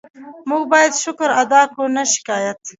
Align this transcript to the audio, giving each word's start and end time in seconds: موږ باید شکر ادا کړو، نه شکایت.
موږ 0.49 0.63
باید 0.71 0.93
شکر 1.03 1.29
ادا 1.41 1.61
کړو، 1.71 1.85
نه 1.95 2.03
شکایت. 2.13 2.59